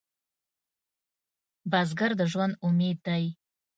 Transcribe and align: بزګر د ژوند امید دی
بزګر 1.71 2.11
د 2.19 2.21
ژوند 2.31 2.53
امید 2.67 2.97
دی 3.07 3.23